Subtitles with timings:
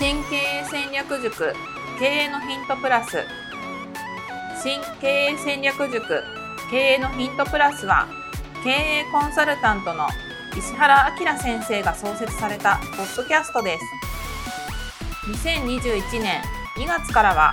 [0.00, 1.52] 新経営戦略塾
[1.98, 3.22] 経営のヒントプラス。
[4.62, 6.22] 新経営戦略塾
[6.70, 8.08] 経営のヒントプラスは
[8.64, 10.06] 経営コンサルタントの
[10.56, 13.84] 石原明先生が創設されたポッドキャストです。
[15.44, 16.40] 2021年
[16.78, 17.52] 2月からは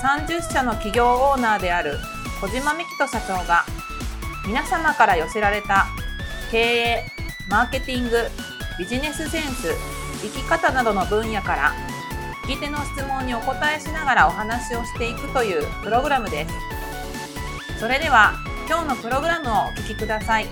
[0.00, 1.98] 30社の企業オーナーである
[2.40, 3.64] 小島美希人社長が
[4.46, 5.86] 皆様から寄せられた
[6.52, 7.06] 経営
[7.50, 8.18] マーケティング
[8.78, 11.72] ビジネスセンス生き方などの分野から
[12.44, 17.80] 聞き手の質問にお答えしながらお話をしていくというプログラムです。
[17.80, 18.34] それでは
[18.68, 20.46] 今日のプログラムをお聞きください。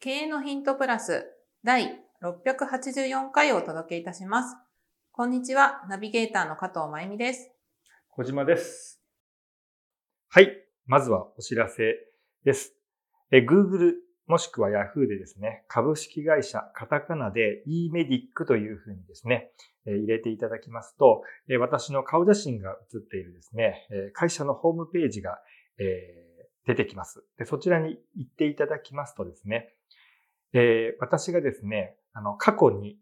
[0.00, 1.26] 経営のヒントプラス
[1.62, 4.56] 第684回をお届けいたします。
[5.12, 7.50] こんにちはナビゲーターの加藤真由美です。
[8.10, 9.00] 小島です。
[10.28, 10.50] はい
[10.86, 11.94] まずはお知らせ
[12.44, 12.73] です。
[13.34, 13.94] え Google
[14.28, 19.50] もしくは Yahoo でですね、株式会社カタカナで eMedic というふうにですね、
[19.86, 21.22] 入れていただきますと、
[21.58, 25.40] 私の顔写真が写っているですね、会社のホームページが
[26.64, 27.24] 出てきます。
[27.36, 29.74] でそちらに行っていただきますとですね、
[31.00, 33.00] 私がですね、あの過去に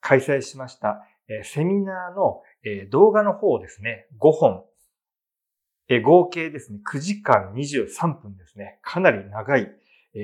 [0.00, 1.06] 開催しました
[1.44, 2.40] セミナーの
[2.90, 4.64] 動画の方をですね、5本
[5.88, 8.78] え合計ですね、9時間23分ですね。
[8.82, 9.70] かなり長い、
[10.14, 10.18] え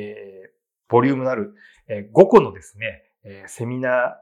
[0.46, 0.50] ー、
[0.88, 1.54] ボリュームのある、
[1.88, 4.18] え、5個のですね、え、セミナ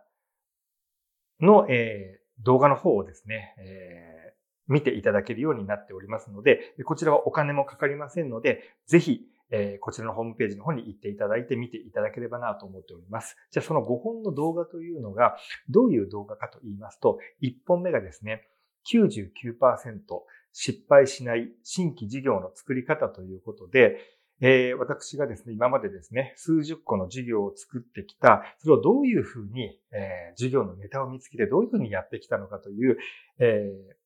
[1.42, 4.34] ーの、え、動画の方をですね、え、
[4.68, 9.20] 見ていただけるようになっておりますので、こちらはお金もかかりませんので、ぜひ、
[9.50, 13.36] え、こちらのホームページの方に行っていただいて見ていただければなと思っております。
[13.52, 15.36] じゃあその5本の動画というのが
[15.68, 18.48] どういう動画かと言いますと、1本目がですね、
[18.92, 19.98] 99%
[20.58, 23.98] 失敗しない新規事業の作り方ということで、
[24.40, 32.96] えー、私がですね、今までですね、数十個の事業を作ってきた、それをどういうふうに、えー、事業のネタを見つけてどういうふうにやってきたのかという、
[33.38, 33.96] えー、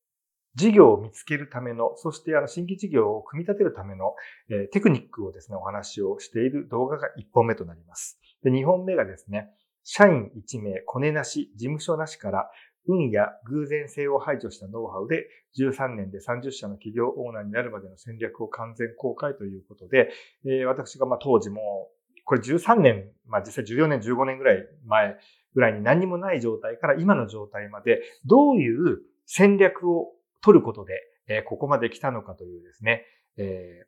[0.56, 4.14] 事業を見つけるための、そしてあの新規事業を組み立てるための、
[4.50, 8.18] えー、テクニックをですね、お話をしている動画が1本目となります。
[8.42, 9.50] で、2本目がですね、
[9.84, 12.50] 社員1名、コネなし、事務所なしから
[12.86, 15.26] 運や偶然性を排除したノウハウで
[15.58, 20.10] 13年で30社の企業オーナーになるまでの戦略を完全公開ということで、
[20.44, 21.88] えー、私がまあ当時も、
[22.24, 25.16] これ13年、まあ実際14年、15年ぐらい前
[25.54, 30.12] ぐらいに何もない状態から今の状態までどういう戦略を
[30.42, 30.94] 取ることで、
[31.28, 33.04] えー、ここまで来たのかというですね、
[33.36, 33.86] えー、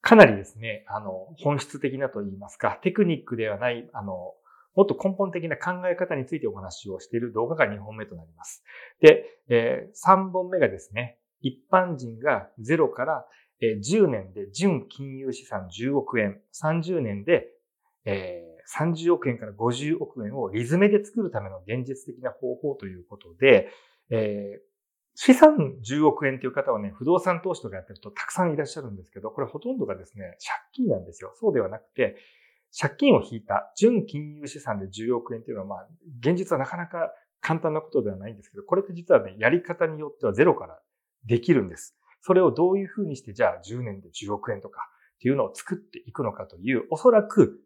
[0.00, 4.34] かなりですね、あの、本質的なと言いますか、テクニックではない、あの、
[4.74, 8.64] もっと根本的な考え方についてお話をしている動画が2本目となります。
[9.00, 9.24] で、
[10.06, 13.26] 3本目がですね、一般人が0から
[13.62, 17.48] 10年で純金融資産10億円、30年で、
[18.04, 23.68] えー、30億円から50億円をリズメで作るための現実的な方法ということで、
[25.14, 30.24] 資産10億円という方はね、不動産投資とかやってるとたくさんいらっしゃるんですけど、これほとんどがですね、
[30.74, 31.32] 借金なんですよ。
[31.36, 32.16] そうではなくて、
[32.76, 35.88] 借金を引いた純金融資産で10億円っていうのは、まあ、
[36.20, 40.80] 現実はなかなか簡単なことではないんですけど、これって実はね、やり方によってはゼロから
[41.24, 41.94] できるんです。
[42.20, 44.80] それをどういうふうにして、じゃあ10年で10億円とか
[45.16, 47.60] っていうのを作っていくのかという、おそらく、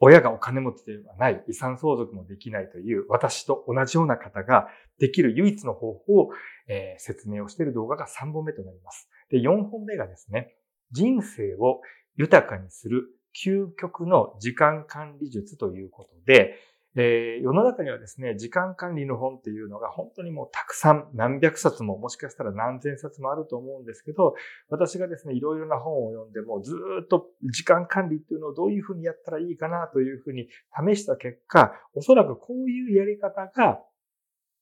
[0.00, 4.68] 親がお金持ちではない、遺産相続もできないという、私と同じような方が
[4.98, 6.30] できる唯一の方法を、
[6.66, 9.08] えー、説明をしている動画が3本目となります。
[9.30, 10.56] で、4本目がですね、
[10.90, 11.82] 人生を
[12.16, 13.04] 豊かにする
[13.44, 16.58] 究極の時間管理術ということで、
[16.94, 24.34] えー、世の中にはですね、時間管理の本っていうのが本当にもうたくさん何百冊ももしかしたら何千冊もあると思うんですけど、
[24.68, 30.48] 私がですね、いろいろな本を読んでもずっと時間管理っていうのをどういうふうにやったらいいかなというふうに
[30.86, 33.80] 試した結果、おそらくこういうやり方が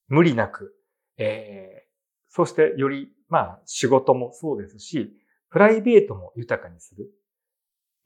[0.06, 0.73] 無理なく、
[1.19, 1.90] えー、
[2.28, 5.11] そしてより、まあ仕事もそうですし、
[5.50, 7.11] プライベートも豊かにする。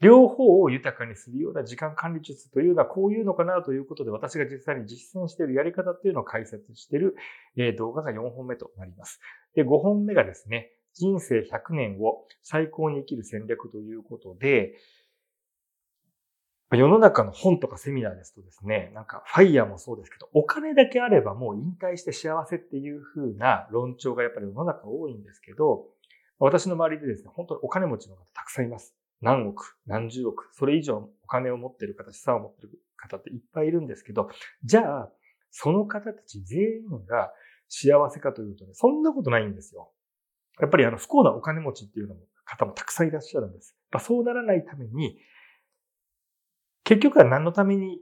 [0.05, 7.17] 両方を豊かにするような時間管理術というのはこういうのかなということで私が実際に実践しているやり方っていうのを解説している
[7.79, 9.19] 動画が4本目となります。
[9.55, 14.75] で、5本目がですね、人生100年を最高に生きる戦略ということで、
[16.71, 25.87] 世の中の本とかセミナーですとですね、なんかファイヤーもそうですけど、お金だけあればもう引退して幸せっていう風な論調がやっぱり世の中多いんですけど、
[26.39, 28.95] 私の周りでですね、本当にお金持ちの方たくさんいます。
[29.21, 34.29] 何億、何十億、それ以上お金を持ってる方、資産を持ってる方っていっぱいいるんですけど、
[34.65, 35.13] じゃあ、
[35.51, 37.33] その方たち全員が
[37.69, 39.91] 幸せかというとね、そんなことないんですよ。
[40.61, 43.77] やっぱりあの不幸なお金持ちっていうのも方もたくさんいらっしゃるんです。
[43.91, 45.19] まあ、そうならないために、
[46.85, 47.99] 結局は何のために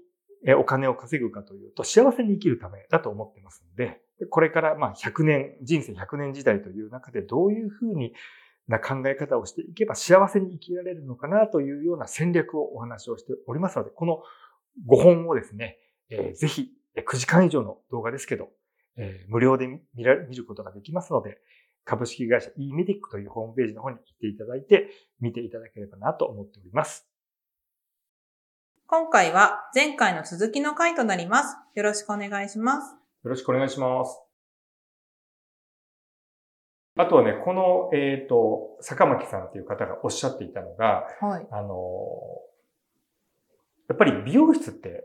[0.58, 4.00] お金を稼ぐかというと、幸せに生きるためだと思ってますので、
[4.31, 8.12] これからまあ100年、人生100年時代という中でどういうふうに
[8.69, 14.23] な考え方をしていけば幸せに生きられるのかなというような戦略をお話をしておりますので、この
[14.88, 15.79] 5本をですね、
[16.11, 18.49] えー、ぜひ9時間以上の動画ですけど、
[18.97, 21.38] えー、無料で見ら見ることができますので、
[21.85, 27.06] 株式会社 eMedic というホームページの方に行っていただいて、見ていただければなと思っております。
[28.87, 31.56] 今回は前回の続きの回となります。
[31.75, 32.93] よろしくお願いします。
[33.25, 34.31] よろしくお願いします。
[36.97, 41.75] あとはね、この、えっ、ー、と、坂巻さんっていう方がおっしゃっていたのが、はい、あの、
[43.89, 45.05] やっぱり美容室って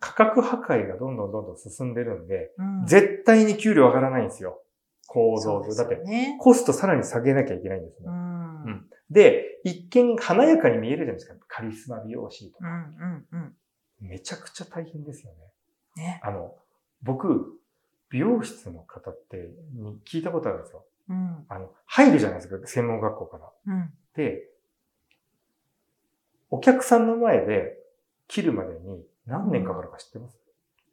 [0.00, 4.60] 価格破壊がどんどんどんどん進んでるんで、うん、絶対に給料上がらないんですよ。
[5.06, 5.68] 構造上。
[5.68, 6.02] ね、だって、
[6.38, 8.06] コストさらに下げなきゃいけないんですね。
[8.08, 11.34] うん、うん、で、一見華やかに見えるじゃないですか。
[11.48, 12.66] カリスマ美容師とか。
[12.66, 13.54] うんうん
[14.00, 15.32] うん、めちゃくちゃ大変ですよ
[15.96, 16.02] ね。
[16.02, 16.20] ね。
[16.22, 16.54] あの、
[17.02, 17.58] 僕、
[18.10, 19.48] 美容室の方って
[20.06, 20.84] 聞いたことあるんですよ。
[21.08, 23.52] うん、あの、入るじゃないですか、専門学校から。
[23.66, 24.48] うん、で、
[26.50, 27.76] お客さんの前で
[28.28, 30.38] 切るまでに何年かかるか知ってます、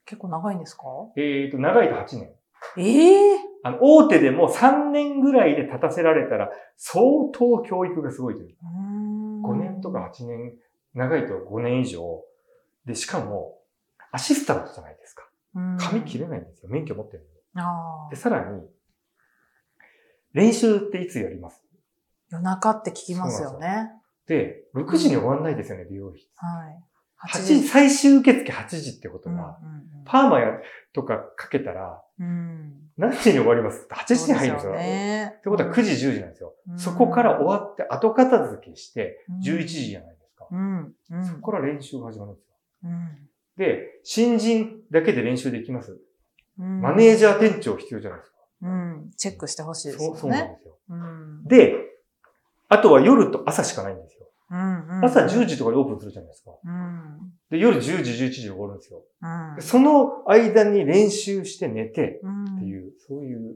[0.05, 0.83] 結構長いんですか？
[1.15, 2.31] えっ、と、長いと8年。
[2.77, 8.55] ええー、あの、大手でも3年ぐらいで立たせられたら、相当教育がすごいという。
[9.43, 10.53] 5年とか8年、
[10.93, 12.23] 長いと5年以上。
[12.85, 13.59] で、しかも、
[14.11, 15.27] アシスタントじゃないですか。
[15.77, 16.69] 髪切れないんですよ。
[16.69, 18.61] 免許持ってるので、さらに、
[20.33, 21.61] 練習っていつやります？
[22.29, 23.91] 夜中って聞きますよね。
[24.27, 26.27] で6時に終わんないですよね、美容室。
[26.35, 26.83] はい。
[27.25, 29.57] 8時、最終受付8時ってことは、
[30.03, 30.47] パーマや
[30.91, 32.01] とかかけたら、
[32.97, 33.85] 何時に終わります？
[33.85, 34.73] って ?8 時に入るんですよ。
[34.73, 36.53] ね、ってことは9時、10時なんですよ。
[36.75, 40.47] そこから終わって後片付けして11時じゃないですか。
[41.23, 42.55] そこから練習が始まるんですよ。
[43.57, 45.97] で、新人だけで練習できます。
[46.57, 48.32] マネージャー店長必要じゃないですか。
[48.63, 50.19] うん、チェックしてほしいですよね。
[50.19, 50.77] そうなんですよ。
[50.89, 51.75] うん、で、
[52.69, 54.27] あとは夜と朝しかないんですよ。
[54.51, 56.51] うんうん、朝10時とかでオープンするじゃないですか。
[56.63, 59.01] うん、で夜10時、11時で終わるんですよ。
[59.21, 62.21] うん、その間に練習して寝て
[62.55, 63.55] っていう、そういう。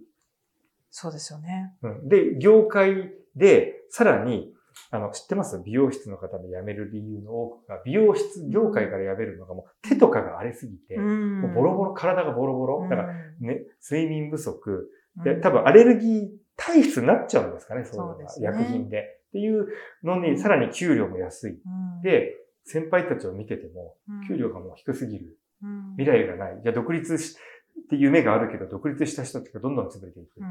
[0.89, 1.74] そうですよね。
[2.03, 4.53] で、業界でさらに
[4.91, 5.62] あの、知ってます？
[5.65, 12.88] 美容室の方で辞める理由の多くが、美容室業界から辞めるのがもう手とかが荒れすぎて、うん、もうボロボロ、体がボロボロ。
[12.89, 14.89] だからね、睡眠不足。
[15.24, 18.24] で、多分アレルギー体質になっちゃうんですかね、そういうのが。
[18.24, 19.18] ね、薬品で。
[19.29, 19.68] っていう
[20.03, 21.51] のに、さらに給料も安い。
[21.51, 23.95] うん、で、先輩たちを見てても、
[24.27, 25.38] 給料がもう低すぎる。
[25.97, 26.59] 未来がない。
[26.63, 27.38] じゃあ独立し、
[27.85, 30.38] っていう夢があるけど、独立した人たちがどんどん潰れていく。
[30.38, 30.47] うん、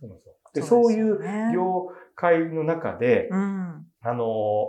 [0.00, 0.34] そうなんですよ。
[0.54, 1.18] で、そういう
[1.54, 4.68] 業界の中で、うん、あの、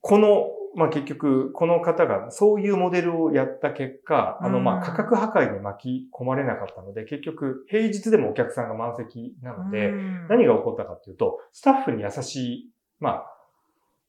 [0.00, 9.92] この、まあ、結局、この方がそういうモデルをやった結果、あの、まあ、価格破壊に巻き込まれなかったので、結局、平日でもお客さんが満席なので、
[10.30, 12.70] 何が起こったかっていうと、スタッフに優しい、
[13.00, 13.24] ま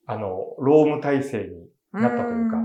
[0.08, 2.58] あ、あの、労務体制になったというか、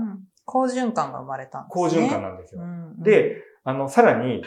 [0.45, 1.89] 好循環が生まれたんですね。
[1.89, 2.61] 好循環なんですよ。
[2.99, 4.43] で、あの、さらに、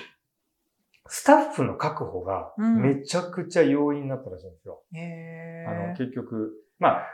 [1.09, 4.83] スタッフの確保がめちゃくちゃ要因になったらしいんですよ。
[4.93, 7.07] うん、あの、結局、まあ、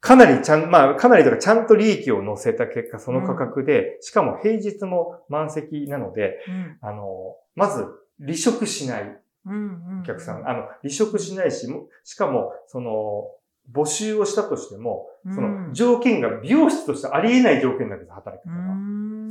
[0.00, 7.86] かなりちゃん、まあ、かなりとかちゃんと利益を乗せた結果、その価格で、うん、しかも平日も満席なので、うん、あの、まず、
[8.20, 9.20] 離職しない。
[9.46, 11.66] お客さん、あの、離職しないし、
[12.04, 13.28] しかも、その、
[13.72, 18.60] 募集をしたとしても、その条件が美容室としてありえない条件なんです、働き方が。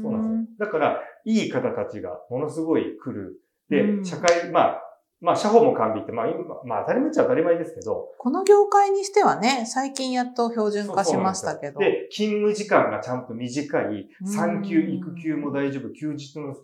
[0.03, 0.65] そうなんですよ。
[0.65, 3.39] だから、いい方たちがものすごい来る。
[3.69, 4.83] で、社会、まあ、
[5.19, 8.09] まあ、社保も完備って、まあ、今、まあ、当たり前っちゃ当たり前ですけど。
[8.19, 11.79] この業界にしてはね、最近やっと標準化しましたけど。
[11.79, 16.55] で勤務時間がちゃんと短い、産休、育休も大丈夫、休日の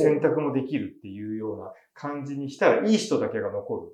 [0.00, 3.88] 選択もできるっていうような感じにしたら、いい人だけが残る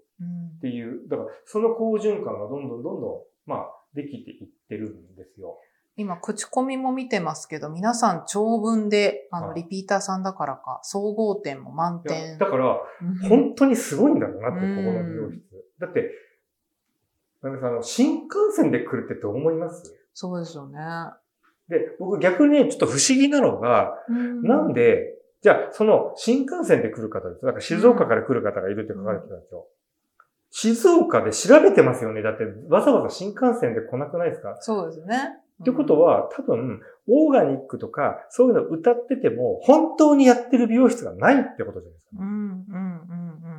[0.58, 1.08] っていう。
[1.08, 5.58] だから、その好循環がどんどんどんどん、まあ、できていってるんですよ。
[5.96, 12.36] 今、口コミも見てますけど、皆さん長文で、あの、リピーターさんだからか、総合点も満点。
[12.38, 12.80] だから、
[13.28, 15.40] 本当にすごいんだろうなって、ここの美容室。
[15.78, 16.10] だって、
[17.42, 19.94] なんかさ、あの、新幹線で来るってどう思います？
[20.14, 20.78] そうですよね。
[21.68, 27.44] で、僕逆にちょっと不思議なのが、んなんで、じゃあ、その新幹線で来る方です。
[27.44, 29.66] なんか静岡から来る方がいるって書かれてたんですよ。
[30.50, 32.22] 静岡で調べてますよね。
[32.22, 34.56] だって、わざわざ新幹線で来なくないですか？
[34.60, 35.36] そうですね。
[35.62, 42.22] ってことは、多分、オーガニックとか、そういうの歌ってても、本当にやってる美容室がないってことじゃないですか。
[42.22, 42.82] うん、うん、うん、う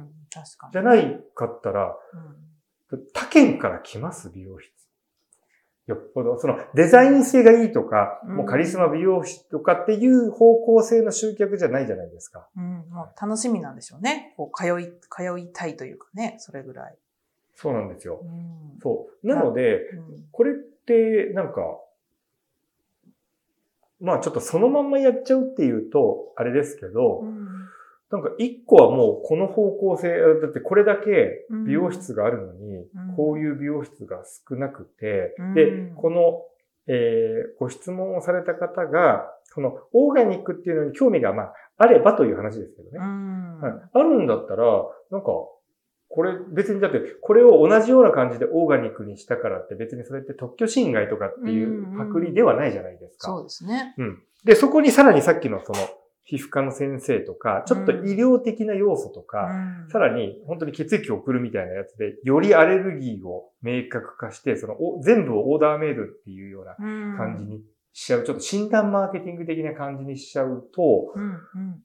[0.02, 0.12] ん。
[0.32, 0.74] 確かに。
[0.74, 1.96] じゃないかったら、
[2.92, 4.76] うん、他県から来ます美容室。
[5.88, 12.48] よっぽど、そのデザイン性がいいとか、うんもうカリスマ美容師とかっていう方向性の集客じゃないじゃないですか。
[12.58, 14.34] うん、もう楽しみなんでしょうね。
[14.36, 16.98] こう、通い、通いたいというかね、それぐらい。
[17.56, 18.20] そうなんですよ。
[18.24, 18.80] うん。
[18.82, 19.28] そう。
[19.28, 21.62] なので、うんこれって、なんか、
[24.00, 27.46] まあちょっとそのまんまやっちゃうっていうと、あれですけど、うん。
[28.12, 30.10] なんか一個はもうこの方向性、
[30.42, 33.16] だってこれだけ美容室があるのに、うん。
[33.16, 35.54] こういう美容室が少なくて、うん。
[35.54, 36.42] で、この、
[36.88, 43.00] えーご質問をされた方が、このオーガニックっていうのに興味が、まあ、あればという話ですけどね。
[43.02, 43.60] うん。
[43.62, 44.66] はい、あるんだったら、
[45.12, 45.28] なんか、
[46.10, 53.28] これ別にだって、これを同じような感じでオーガニックにしたからって別にそれって特許侵害とかっていうパクリではないじゃないですか。
[53.28, 53.96] そうですね。
[53.98, 54.24] うん。
[54.46, 55.80] で、そこにさらにさっきのその
[56.26, 67.62] 皮膚科の先生とか、ちょっと医療的な要素とか、うんさらに本当に血液を送るみたいなやつで、よりアレルギーを明確化して、そのお全部をオーダーメイドっていうようなうん感じに
[67.94, 71.32] しちゃう、ちょっと診断マーケティング的な感じにしちゃうと、うんうん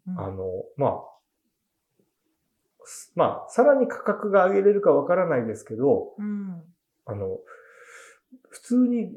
[0.08, 0.44] うんあの、
[0.76, 1.19] まあ、す
[3.14, 6.62] まあ、さらに価格が上げれるかわからないですけど、うん
[7.06, 7.38] あの、
[8.48, 9.12] 普通に、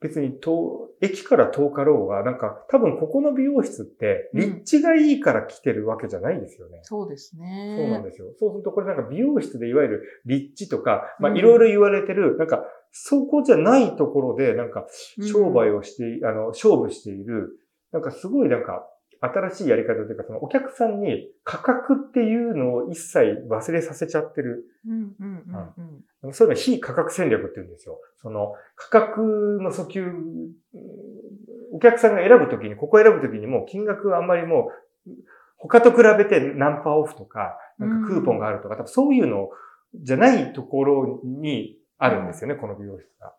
[0.00, 6.80] 別に遠、駅から遠かろうが、なんか、多分ここの美容室って、うん立地がいいから来てるわけじゃないですよね。
[6.82, 7.76] そうですね。
[7.78, 8.26] そうなんですよ。
[8.38, 14.86] そうするとこれなんか美容室でいわゆる立地とか、まあうんいろいろ言われてる、なんかそこじゃないところでなんか
[15.18, 17.58] うん商売をして、あの、勝負している、
[17.92, 18.86] なんかすごいなんか
[19.20, 24.64] 新しいやり方というか、そのお客さんに価格っていうのを一切忘れさせちゃってる。
[24.86, 25.42] うんうん
[26.18, 26.32] うんうん。
[26.34, 27.98] そういうの非価格戦略って言うんですよ。
[28.16, 30.52] その価格の訴求、うん
[31.72, 34.70] お客さんが選ぶときに、ここ選ぶときにもう金額はあんまりも
[35.06, 35.10] う、
[35.58, 39.50] 他と比べてナンパオフとか、なんかクーポンがあるとか、多分そういうの
[39.94, 43.34] じゃないところにあるんですよね、この美容室が。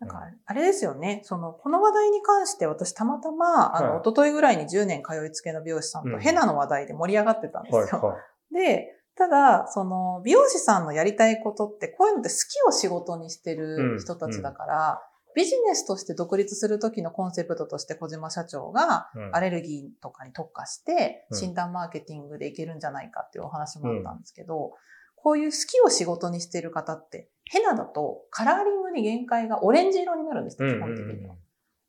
[0.00, 1.22] なんか、あれですよね。
[1.24, 4.00] その、この話題に関して私たまたま、あの、はい。
[4.00, 6.12] 一昨日ぐらいに10年通いつけの美容師さんうん。
[6.12, 7.80] とヘナの話題で盛り上がってたんですよ。
[7.80, 8.16] はい、は
[8.52, 8.54] い。
[8.54, 15.02] で、ただ、その、美容師さんのやりたいことって、こういうのって好きを仕事にしてる人たちだから、
[15.34, 19.30] ビジネスとして独立する時のコンセプトとして小島社長が、うん。
[19.34, 21.38] アレルギーとかに特化して、うん。
[21.38, 24.74] 診断マーケティングでいけるんじゃないかっていうお話もあったんですけど、
[25.16, 31.34] こういう好きを仕事にしてる方って、ヘナだとカラーリングに限界がオレンジ色になるんですね、基本的には。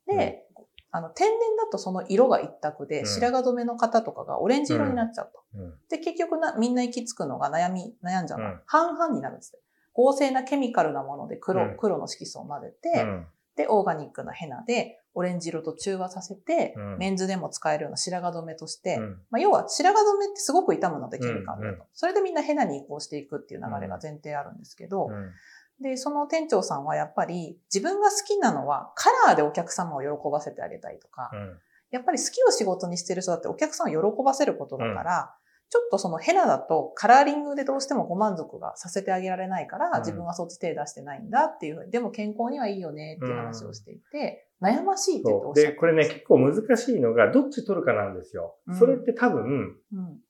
[0.08, 0.46] で、
[0.92, 3.06] あの、天然だとその色が一択で、うん。
[3.06, 5.60] 白髪染めの方とかがオレンジ色になっちゃうと。
[5.60, 5.74] うん。
[5.89, 8.56] で、結局な、みんな行き着くのが悩み、悩んじゃうの。
[8.66, 9.60] 半々になるんですよ。
[9.94, 11.78] 合成なケミカルなもので黒、うん。
[11.78, 13.28] 黒の色素を混ぜて、うん
[13.60, 16.98] で、オーガニックなヘナで、オレンジ色と中和させて、うん。
[16.98, 19.18] メンズでも使えるような白髪染めとして、うん。
[19.30, 21.60] まあ、要は白髪染めってすごく傷むので、ケミカルだと。
[21.60, 21.82] うんうん。
[21.92, 25.84] それでみんなヘナに移行していくっていう流れが前提あるんですけど、うん。
[25.84, 31.58] で、その店長さんはやっぱり自分が好きなのはカラーでお客様を喜ばせてあげたいとか、うん。
[31.92, 35.36] やっぱり好きを仕事にしてる人だってお客さんを喜ばせることだから、
[35.70, 45.46] ちょっとそのヘナだとカラーリングでどうしてもご満足がさせてあげられないから、うん自分はそっち手出してないんだっていうふうに、でも健康にはいいよねっていう話をしていて、悩ましいって言って。
[45.48, 48.76] おっしゃってで、これね、結構難しいのが、どっち取るかなんですようん。
[48.76, 49.76] それって多分、うん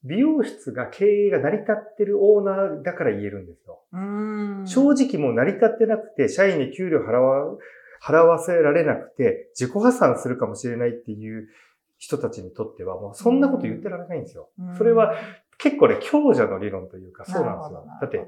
[0.04, 3.80] 美容室が経営が成り立ってるオーナーだから言えるんですよ。
[4.66, 7.58] 正直もう成り立ってなくて、社員に給料払わ、
[8.02, 11.48] 払わせられなくて、自己破産するかもしれないっていう
[12.00, 14.50] 人たちにとっては、もうそんなこと言ってられないんですよ。
[14.58, 15.16] うんそれは、
[15.58, 17.74] 結構ね、強者の理論というか、そうなんです。
[17.74, 18.26] よだって、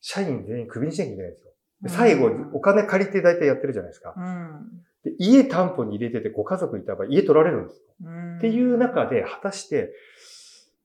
[0.00, 1.50] 社員全員クビにしなきゃいけないんですよ。
[1.82, 4.14] でうん最後、お金借りて大体やってるじゃないですか。
[4.16, 7.84] うんで家担保に入れててご家族いた場合、家取られるんですよ。
[8.04, 9.92] うんっていう中で、果たして、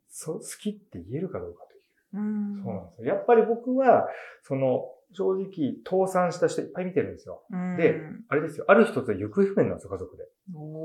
[0.10, 2.22] そう、好きって言えるかどうかという。
[2.22, 3.08] うんそうなんですよ。
[3.08, 4.08] やっぱり僕は、
[4.44, 7.42] その、正直、倒産した人いっぱい見てるんですよ。
[7.52, 8.66] うんであれですよ。
[8.68, 10.28] ある一つは行方不明なんですよ、家族で。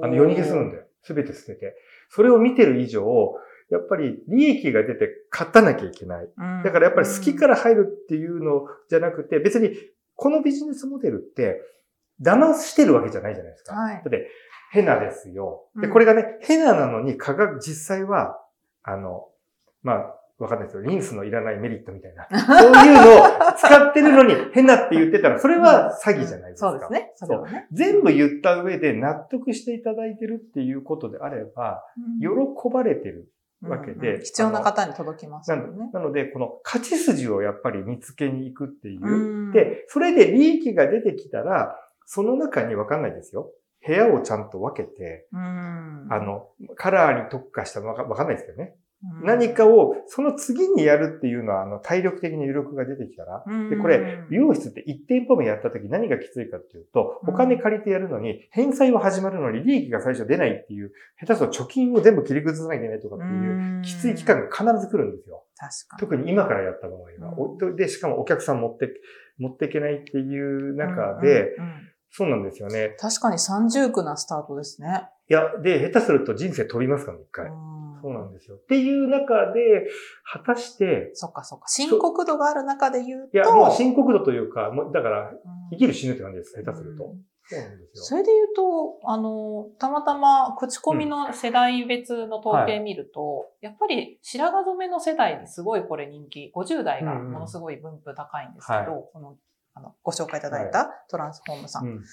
[0.02, 0.86] あの、夜逃げするんで。
[1.04, 1.76] すべて捨てて。
[2.08, 3.04] それを見てる以上、
[3.70, 6.25] やっぱり利益が出て勝たなきゃいけない。
[6.25, 9.70] うんだからやっぱり好きから入るっていうのじゃなくて、別に
[10.16, 11.61] このビジネスモデルって
[12.20, 13.75] 騙してるわけじゃないじゃないですか。
[13.75, 14.30] はいだって、
[14.73, 15.68] ヘナですよ。
[15.76, 18.40] で、うんこれがね、ヘナなのに価格、実際は、
[18.82, 19.28] あの、
[19.82, 20.83] まあ、わかんないですよ。
[20.83, 22.26] リンスのいらないメリットみたいな。
[22.59, 26.71] そういうのを使ってるのに、 ヘナって言ってたら、それは詐欺じゃないですか。
[26.71, 27.12] そうですね。
[27.53, 27.69] ね。
[27.71, 31.85] 全部言った上で納得していただいてるっていうことであれば、
[32.21, 32.29] 喜
[32.73, 33.29] ばれてる
[33.62, 35.91] わけでうんうん必要な方に届きますなよね。
[35.93, 39.00] なので、この勝ち筋をやっぱり見つけに行くっていう。
[39.03, 43.53] うんで、それで利益が出てきたら、その中にわかんないですよ。
[43.87, 48.75] 部屋をちゃんと分けて、うんあの、カラーに特化したわかわかんないですけどね。
[49.23, 65.44] 何かをその次にやるっていうのは、あの、体力的に余力が出てきたら、で、これ、美容室って1店舗目やった時何がきついかっていうと、お金借りてやるのに、返済は始まるのに利益が最初出ないっていう、下手すると貯金を全部切り崩さなきゃいけないとかっていう、きつい期間が必ず来るんですよ。
[65.56, 66.00] 確かに。
[66.00, 67.76] 特に今からやった場合は。
[67.76, 68.88] で、しかもお客さん持って、
[69.38, 71.56] 持っていけないっていう中で、
[72.11, 72.94] そうなんですよね。
[72.99, 75.08] 確かに三重苦なスタートですね。
[75.28, 77.50] いや、で、下手すると人生飛びますから、一回。
[78.04, 78.56] そうなんですよ。
[78.56, 79.88] っていう中で、
[80.30, 81.64] 果たして、そっかそっか。
[81.68, 83.38] 深刻度がある中で言うと。
[83.38, 85.32] いや、もう深刻度というか、もうだから、
[85.70, 87.14] 生きる死ぬって感じです、下手すると。
[87.46, 88.04] そうなんですよ。
[88.04, 99.37] それで言うと、あの、たまたま口コミの世代別の統計見ると、うんはい、やっぱり白髪染めの世代にすごいこれ人気、50代がものすごい分布高いんですけど、うんうん、この
[99.76, 101.84] あのご紹介いただいたトランスフォームさん。
[101.84, 102.04] はいうん、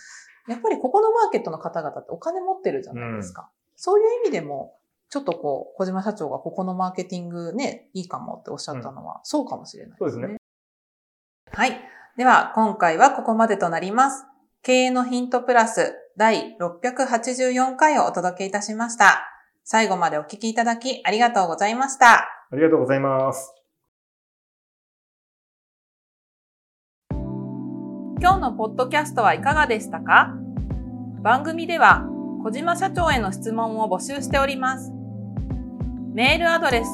[0.48, 3.50] やっぱりここのマーケットの方々ってお金持ってるじゃないですか。
[3.75, 4.75] そういう意味でも、
[5.12, 10.10] ちょっとこう、小島社長がここのマーケティングね、いいかもっておっしゃったのは、そうかもしれないですね。
[10.12, 10.38] そうですね。
[11.51, 11.82] はい。
[12.15, 14.25] では、今回はここまでとなります。
[14.63, 19.27] 経営のヒントプラス第684回をお届けいたしました。
[19.65, 22.20] 最後までお聞きいただきありがとうございました。
[22.20, 23.53] ありがとうございます。
[28.22, 30.34] 今日のポッドキャストはいかがでしたか？
[31.22, 32.06] 番組では
[32.46, 34.94] 小島社長への質問を募集しております。
[36.13, 36.89] メールアドレス